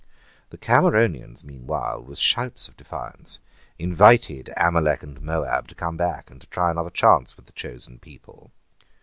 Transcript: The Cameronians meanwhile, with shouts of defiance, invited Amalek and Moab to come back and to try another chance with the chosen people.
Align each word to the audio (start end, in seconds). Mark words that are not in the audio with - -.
The 0.49 0.57
Cameronians 0.57 1.43
meanwhile, 1.43 2.01
with 2.01 2.17
shouts 2.17 2.67
of 2.67 2.75
defiance, 2.75 3.39
invited 3.77 4.51
Amalek 4.57 5.03
and 5.03 5.21
Moab 5.21 5.67
to 5.67 5.75
come 5.75 5.95
back 5.95 6.31
and 6.31 6.41
to 6.41 6.47
try 6.47 6.71
another 6.71 6.89
chance 6.89 7.37
with 7.37 7.45
the 7.45 7.51
chosen 7.51 7.99
people. 7.99 8.49